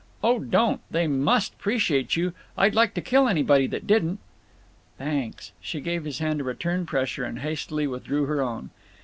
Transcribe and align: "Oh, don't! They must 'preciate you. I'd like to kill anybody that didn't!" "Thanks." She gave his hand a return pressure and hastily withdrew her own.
"Oh, 0.23 0.39
don't! 0.39 0.81
They 0.89 1.05
must 1.05 1.55
'preciate 1.59 2.15
you. 2.15 2.33
I'd 2.57 2.73
like 2.73 2.95
to 2.95 3.01
kill 3.01 3.27
anybody 3.27 3.67
that 3.67 3.85
didn't!" 3.85 4.17
"Thanks." 4.97 5.51
She 5.61 5.79
gave 5.79 6.05
his 6.05 6.17
hand 6.17 6.41
a 6.41 6.43
return 6.43 6.87
pressure 6.87 7.23
and 7.23 7.37
hastily 7.37 7.85
withdrew 7.85 8.25
her 8.25 8.41
own. 8.41 8.71